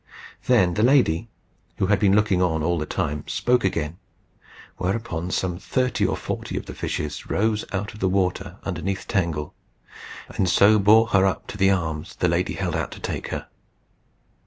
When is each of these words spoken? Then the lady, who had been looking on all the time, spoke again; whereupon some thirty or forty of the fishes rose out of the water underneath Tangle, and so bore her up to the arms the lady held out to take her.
Then 0.47 0.73
the 0.73 0.81
lady, 0.81 1.29
who 1.77 1.85
had 1.85 1.99
been 1.99 2.15
looking 2.15 2.41
on 2.41 2.63
all 2.63 2.79
the 2.79 2.87
time, 2.87 3.23
spoke 3.27 3.63
again; 3.63 3.97
whereupon 4.77 5.29
some 5.29 5.59
thirty 5.59 6.07
or 6.07 6.17
forty 6.17 6.57
of 6.57 6.65
the 6.65 6.73
fishes 6.73 7.29
rose 7.29 7.65
out 7.71 7.93
of 7.93 7.99
the 7.99 8.09
water 8.09 8.57
underneath 8.63 9.07
Tangle, 9.07 9.53
and 10.27 10.49
so 10.49 10.79
bore 10.79 11.09
her 11.09 11.27
up 11.27 11.45
to 11.49 11.55
the 11.59 11.69
arms 11.69 12.15
the 12.15 12.27
lady 12.27 12.53
held 12.53 12.75
out 12.75 12.89
to 12.93 12.99
take 12.99 13.27
her. 13.27 13.45